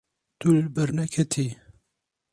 [0.39, 1.49] Tu li ber neketiyî.